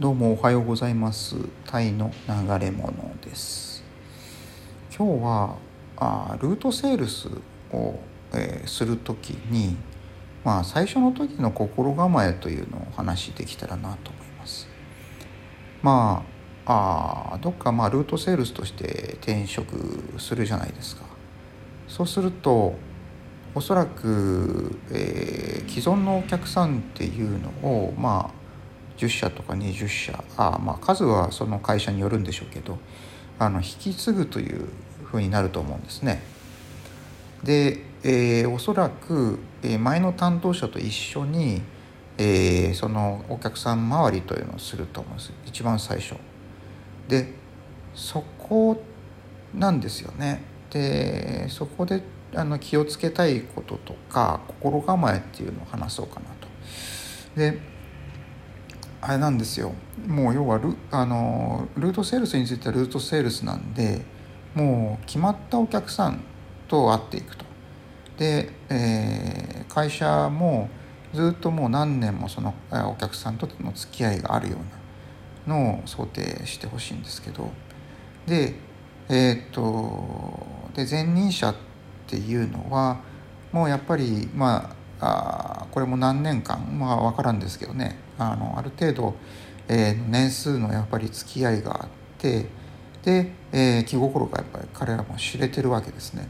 [0.00, 1.36] どうもおはようございます。
[1.66, 3.84] タイの流れ物です。
[4.96, 5.56] 今日は
[5.98, 7.28] あルートセールス
[7.70, 8.00] を、
[8.32, 9.76] えー、する時に
[10.42, 14.68] まあ最初の時の心構えというのをお話しできたらなと思います。
[15.82, 16.24] ま
[16.64, 21.02] ああどっかまあルートセールスとして転職するじゃないですか。
[21.88, 22.74] そうすると
[23.54, 28.39] おそらく、えー、既存のお客さんっていうのをまあ
[29.00, 32.78] 10社とか20社あまあ数はその会社によるんでしょうけど
[33.38, 34.68] あの引き継ぐという
[35.04, 36.22] ふうになると思うんですね。
[37.42, 41.62] で、えー、おそらく、前の担当者と一緒に、
[42.18, 46.16] えー、そのお客さん周りというのをすると思うんです一番最初。
[47.08, 47.32] で
[47.94, 48.82] そこ
[49.54, 50.42] なんですよね。
[50.70, 52.02] でそこで
[52.34, 56.48] あの気をつけたいこととか心構えっていうのを話そうかなと。
[57.36, 57.58] で
[59.02, 59.72] あれなんですよ。
[60.06, 64.04] もう要はルあのルートセールスについてはルートセールスなんで
[64.54, 66.20] もう決まったお客さん
[66.68, 67.44] と会っていくと。
[68.18, 70.68] で、えー、会社も
[71.14, 74.58] ずっともう何年もそのお客さんとの付き合いがあるよ
[75.46, 77.50] うなのを想定してほしいんですけど。
[78.26, 78.54] で
[79.08, 81.54] えー、っとで前任者っ
[82.06, 83.00] ていうのは
[83.50, 86.78] もうやっぱりまああこれも何年間？
[86.78, 87.96] まあ分からんですけどね。
[88.20, 89.14] あのある程度、
[89.68, 92.46] えー、年数のやっぱり付き合いがあって
[93.02, 96.28] で、えー、気心がやっぱり彼らも知れてるわけですね。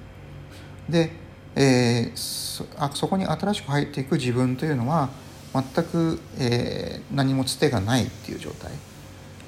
[0.89, 1.13] で、
[1.57, 5.11] えー、そあそこに新しく入っていく自分というのは
[5.53, 8.73] 全く、えー、何もつてがないっていう状態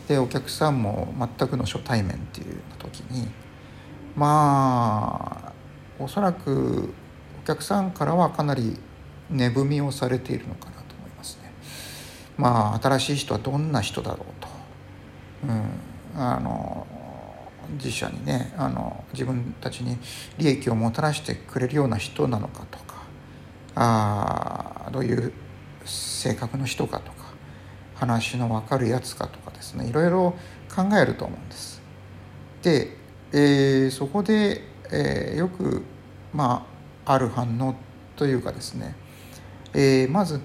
[0.08, 3.28] でお客さんも全くの初対面っていう時に
[4.16, 5.52] まあ
[5.98, 6.92] おそらく
[7.42, 8.78] お客さんからはかなり
[9.30, 10.81] 値踏みをされているのかな。
[12.42, 14.48] まあ新しい人はどんな人だろうと、
[15.44, 16.86] うん、あの
[17.74, 19.96] 自社にねあの自分たちに
[20.38, 23.04] 利益をもたらしてくれるような人なのかとか
[23.76, 25.32] あどういう
[25.84, 27.32] 性格の人かとか
[27.94, 29.86] 話の分かるやつかとかですね。
[29.86, 30.34] いろいろ
[30.74, 31.80] 考えると思うんです。
[32.62, 32.96] で、
[33.32, 35.84] えー、そこで、えー、よく
[36.32, 36.66] ま
[37.06, 37.76] あある反応
[38.16, 38.96] というかですね、
[39.72, 40.40] えー、まず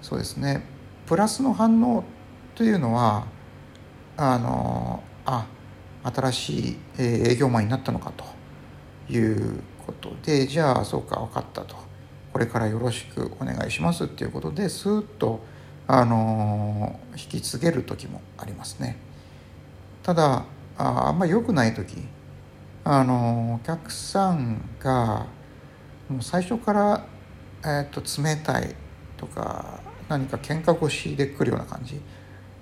[0.00, 0.71] そうですね。
[1.12, 2.04] プラスの反応
[2.54, 3.26] というのは
[4.16, 5.46] あのあ
[6.04, 8.24] 新しい営業マンになったのかと
[9.12, 11.76] いうことでじゃあそうか分かったと
[12.32, 15.44] これからよろしくお願いしますっていうことでスーッと
[15.86, 18.96] あの引き継げる時もありますね。
[20.02, 20.46] ただ
[20.78, 22.08] ああんまり良くない時
[22.84, 25.26] あのお客さんが
[26.08, 27.06] もう最初から、
[27.64, 28.74] えーと、冷たい
[29.18, 32.00] とか何か喧嘩腰で来るような感じ。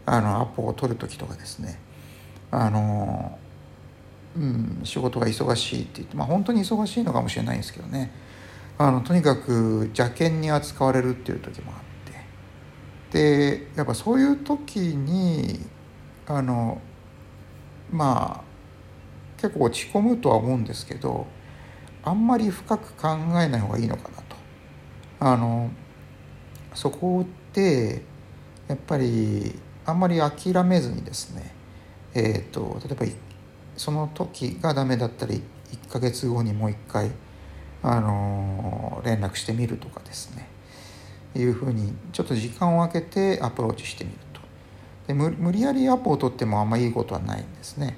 [0.06, 1.78] あのアポを取る時とかですね。
[2.50, 3.38] あの、
[4.36, 8.10] うん、仕事が忙しいって言ってまあ本当に忙しいのかもしれないんですけどね。
[8.78, 11.78] あのとにかく邪険に扱われるっていう時もあっ
[13.12, 13.50] て。
[13.58, 15.60] でやっぱそういう時に
[16.26, 16.80] あの
[17.90, 18.50] まあ
[19.36, 21.26] 結構落ち込むとは思うんですけど
[22.02, 23.08] あんまり深く考
[23.40, 24.36] えない方がいいのかなと。
[25.20, 25.70] あの
[26.74, 28.02] そこで
[28.68, 31.60] やっぱりあんまり諦めずにですね
[32.14, 33.06] えーと、例えば
[33.76, 35.42] その時がダメだったり
[35.88, 37.10] 1ヶ月後にもう一回、
[37.82, 40.48] あのー、連絡してみるとかですね。
[41.36, 44.40] いうふうにちょっと時間を空けてアプローチしてみると。
[45.06, 47.96] で無理やりアポを取ってもあんまいいことはないんですね。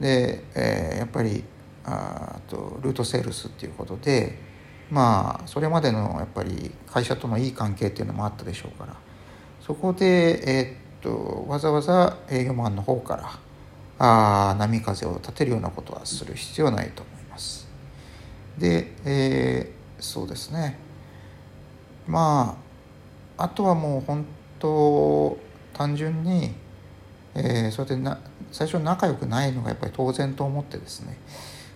[0.00, 1.44] で、えー、やっぱり
[1.84, 4.36] あとルートセールスっていうことで
[4.90, 8.94] まあそれまでのやっぱり会社とのいい関係っていうのもあったでしょうから。
[9.60, 13.38] そこで、えーとわざわざ営業マンの方から
[13.98, 17.68] あ波風を立てるようなことはする必要ないと思います。
[18.58, 20.78] で、えー、そうですね。
[22.06, 22.58] ま
[23.38, 24.26] ああとはもう本
[24.58, 25.38] 当
[25.72, 26.54] 単純に、
[27.34, 28.18] えー、それでな
[28.50, 31.18] 最初仲良くないのがやっぱり当然と思ってですね、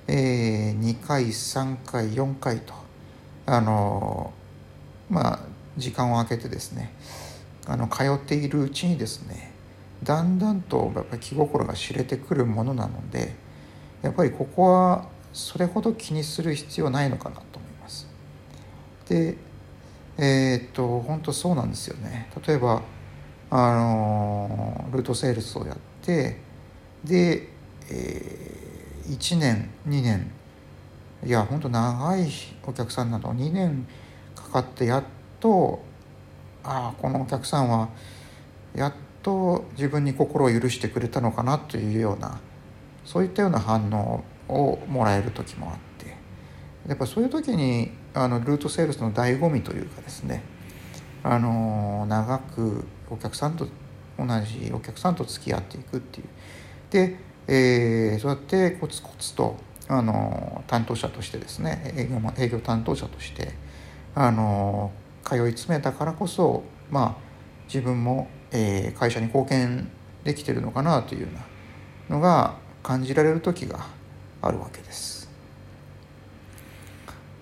[0.09, 2.75] えー、2回3回4回と
[3.47, 4.33] あの
[5.09, 5.41] まあ
[5.77, 6.93] 時間を空けてですね
[7.67, 9.53] あの通っているうちにですね
[10.03, 13.35] だんだんとやっぱり気心が知れてくるものなので
[14.03, 18.09] やっぱりここはそれほど気にする必要ないのかなと思います。
[19.09, 19.37] で
[20.19, 22.31] えー、っと本当そうなんですよね。
[22.47, 22.83] 例えば
[23.51, 26.39] あのルートセールスをやって
[27.05, 27.49] で、
[27.91, 30.31] えー、1年2年
[31.25, 32.29] いや本当長い
[32.67, 33.87] お客さんなど2年
[34.35, 35.05] かかってやっ
[35.39, 35.83] と
[36.65, 37.91] ああこのお客さんは
[38.75, 42.41] やっと自分に心を許してくれたのかなというような
[43.05, 45.91] そういったような反応をもらえる時もあって。
[46.89, 50.43] やっぱそういう時にあのルートセールスの醍醐味というかですね。
[51.23, 53.67] あの長くお客さんと
[54.19, 56.27] 同じお客さんと付き合っていくっていう。
[56.91, 57.17] で、
[57.47, 59.57] えー、そうやってコツコツと
[59.93, 63.51] あの担当者としてですね営業営業担当者として
[64.15, 64.93] あの
[65.25, 67.31] 通い詰めたからこそまあ
[67.67, 69.91] 自分も、えー、会社に貢献
[70.23, 71.29] できてるのかなというよ
[72.09, 72.55] うなのが
[72.85, 73.85] 感じられる時が
[74.41, 75.29] あるわけです。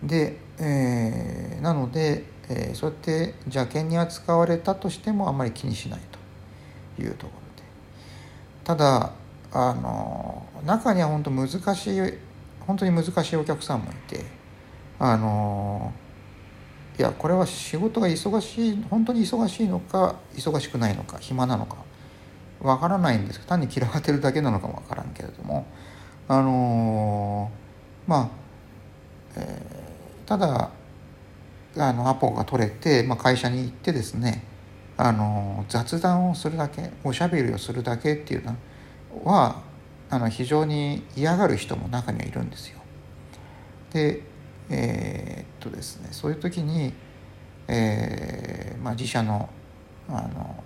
[0.03, 6.00] で、えー、なので、えー、そうやって邪険に扱われたとしてもあんまり気にしない
[6.97, 7.69] というところで
[8.65, 9.12] ただ
[9.53, 12.28] あの中には本当難しい
[12.69, 14.25] 本当に難しいお客さんもいて
[14.99, 15.93] あの
[16.99, 21.76] いやこれは仕事が忙しい本当に忙しいのか忙しくないのか暇なのか
[22.61, 23.38] わからないんです。
[23.38, 25.67] けど単に嫌われてるだけなのかもわからんけれども
[26.29, 27.50] あの、
[28.06, 28.29] まあ、
[29.37, 30.71] えー、ただ
[31.79, 34.44] あのアポが取れて、まあ、会社に行ってですね
[34.99, 38.56] あの雑談をするだけおしゃべりをするだけっていうの
[39.25, 39.62] は
[40.11, 42.81] あの非常に嫌がる人も中にはいるんですよ。
[43.93, 44.23] で
[44.71, 46.93] えー、っとですねそういう時に、
[47.67, 49.49] えーまあ、自社の
[50.09, 50.65] あの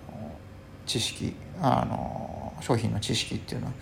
[0.85, 3.73] 知識あの商品の知識っていうのは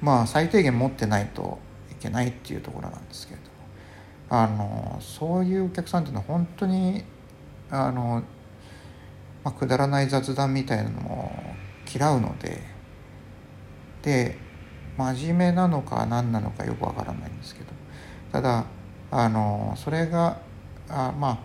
[0.00, 1.58] まあ最低限持ってないと
[1.90, 7.04] いけないっていうところなんですけれどもあのそういうお客さんっていうのは本当に
[7.70, 8.22] あの、
[9.44, 11.32] まあ、くだらない雑談みたいなのも
[11.92, 12.62] 嫌うので
[14.02, 14.38] で
[14.96, 17.80] 真面目なのか何なのかよくわからないんですけど。
[18.32, 18.64] ただ
[19.10, 20.40] あのそれが
[20.88, 21.38] あまあ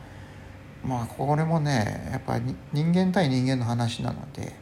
[0.87, 4.53] まあこれもねやっぱり人間対人間の話なので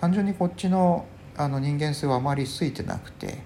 [0.00, 3.38] 単純にこっちのあの人間性はあまりついてなくて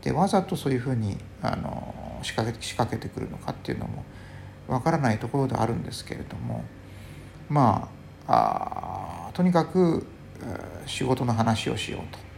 [0.00, 4.04] でわざとそういうふうにあの仕掛け仕掛けてくるのかっていうのも
[4.66, 6.64] わからないところであるんですけれども
[7.50, 7.90] ま
[8.26, 10.06] ああとにかく
[10.86, 12.33] 仕事の話をしようと。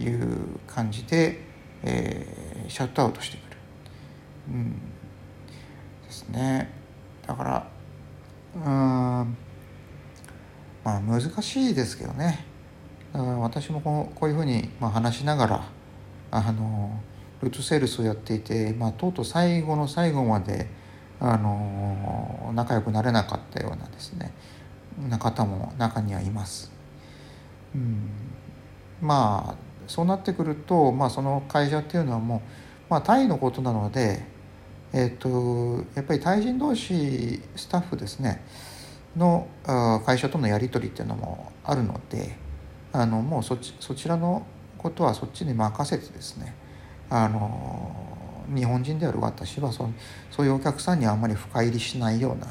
[0.00, 1.42] いう感じで、
[1.82, 3.56] えー、シャットアウトしてくる。
[4.48, 4.72] うん。
[6.04, 6.70] ですね。
[7.26, 7.68] だから
[8.54, 8.62] うん。
[8.62, 9.26] ま
[10.96, 12.46] あ難しいですけどね。
[13.12, 15.64] だから私もこうこういうふうにまあ話しながら
[16.30, 17.00] あの
[17.42, 20.68] ルートセールスをやっていて、まあ、とうとう最後の最後まで
[21.18, 24.32] あの仲良くなれなかったようなですね。
[25.08, 26.72] な方も中にはいます。
[27.74, 28.10] うん、
[29.00, 32.40] まあそうなってくると、まあ、その会社っていうのはもう、
[32.88, 34.24] まあ、タイのことなので
[34.92, 38.44] えっ、とやっぱり対人同士スタッフですね
[39.16, 39.48] の
[40.06, 42.36] 会社とのやり取りっていうのもあるので
[42.92, 44.46] あのもうそちそちらの
[44.78, 46.54] ことはそっちに任せてですね
[47.08, 47.90] あの
[48.54, 49.88] 日本人である私はそ
[50.30, 52.46] そういうお客さんにあんまり深入りしないような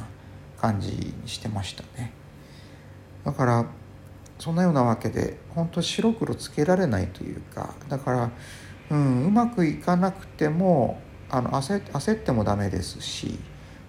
[0.57, 2.11] 感じにしてましたね。
[3.23, 3.65] だから
[4.39, 8.31] そんなようなわけで本当白黒つけられないというかだから、
[8.89, 13.37] うん、うまくいかなくてもあの焦焦ってもダメですし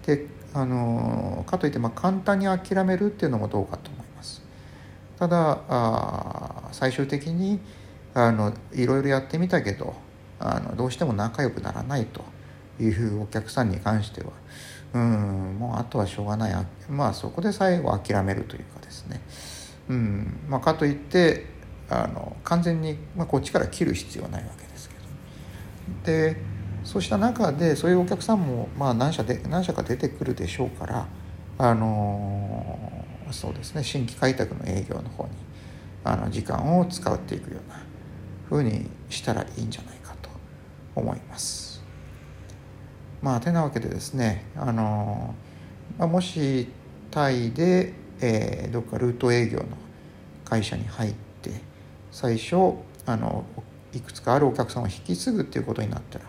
[0.05, 4.43] であのかといってまあ簡単に諦めるっていうのもどうかと思います。
[5.17, 7.59] ただあ最終的に
[8.13, 9.95] あのいろいろやってみたけど
[10.39, 12.21] あのどうしても仲良くならないと
[12.83, 14.31] いうお客さんに関しては
[14.93, 19.21] うんもうあとはしょうがないまあそこで最後諦めるというかですね
[19.91, 21.45] うんまあ、かといって
[21.89, 25.01] あの完全に、まあ、こっちから切る必要はないわけですけど
[26.05, 26.37] で
[26.85, 31.07] そうした中でそういうお客さんもまあ何社で何社か出てくるでしょうから
[31.57, 35.31] あのそうですね新規開拓の営業の方に
[36.05, 37.83] あの時間を使っていくような
[38.47, 40.29] ふうにしたらいいんじゃないかと
[40.95, 41.83] 思います。
[43.21, 45.35] まあてなわけでですねあの、
[45.97, 46.69] まあ、もし
[47.11, 49.65] タイで、えー、どっかルート営業の
[50.45, 51.51] 会社に入って
[52.11, 52.75] 最初
[53.05, 53.45] あの
[53.93, 56.25] いくつかあるお客さんを引き継ぐっていうことになったら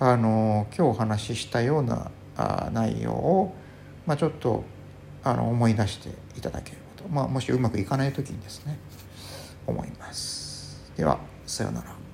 [0.00, 3.54] あの今日お話ししたようなあ内容を、
[4.06, 4.64] まあ、ちょっと
[5.22, 8.78] あの思い出していただければと、まあ、もしうまくいかない時にですね
[9.66, 10.80] 思います。
[10.96, 12.07] ではさようなら。